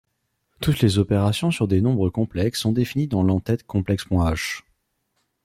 [0.61, 4.63] Toutes les opérations sur des nombres complexes sont définies dans l'en-tête complex.h.